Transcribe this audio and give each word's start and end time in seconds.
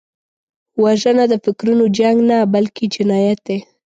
وژنه 0.83 1.23
د 1.31 1.33
فکرونو 1.43 1.85
جنګ 1.97 2.17
نه، 2.29 2.37
بلکې 2.53 2.83
جنایت 2.93 3.39
دی 3.47 3.57